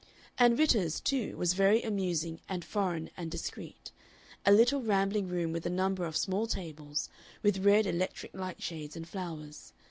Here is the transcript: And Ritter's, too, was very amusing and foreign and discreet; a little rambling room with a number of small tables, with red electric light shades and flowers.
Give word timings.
And 0.39 0.57
Ritter's, 0.57 0.99
too, 0.99 1.37
was 1.37 1.53
very 1.53 1.83
amusing 1.83 2.41
and 2.49 2.65
foreign 2.65 3.11
and 3.15 3.29
discreet; 3.29 3.91
a 4.47 4.51
little 4.51 4.81
rambling 4.81 5.27
room 5.27 5.51
with 5.53 5.63
a 5.67 5.69
number 5.69 6.05
of 6.05 6.17
small 6.17 6.47
tables, 6.47 7.07
with 7.43 7.59
red 7.63 7.85
electric 7.85 8.33
light 8.33 8.63
shades 8.63 8.95
and 8.95 9.07
flowers. 9.07 9.73